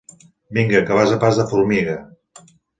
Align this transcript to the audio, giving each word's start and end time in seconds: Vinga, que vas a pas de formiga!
Vinga, 0.57 0.81
que 0.87 0.97
vas 1.01 1.15
a 1.15 1.21
pas 1.25 1.39
de 1.43 1.47
formiga! 1.53 1.97